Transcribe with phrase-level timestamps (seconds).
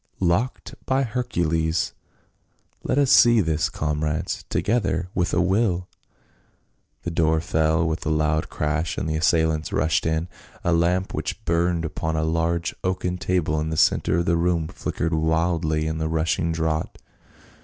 [0.33, 1.93] "Locked, by Hercules!
[2.81, 4.45] Let us see to this, comrades.
[4.49, 5.09] Together!
[5.13, 5.87] with a will!"
[7.03, 10.27] The door fell with a loud crash and the assailants rushed in.
[10.63, 14.67] A lamp which burned upon a large oaken table in the centre of the room
[14.69, 16.97] flickered wildly in the rushing draught.